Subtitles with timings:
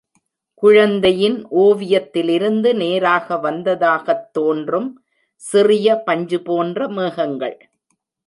[0.53, 4.89] குழந்தையின் ஓவியத்திலிருந்து நேராக வந்ததாகத் தோன்றும்
[5.35, 7.57] சிறிய பஞ்சுபோன்ற மேகங்கள்.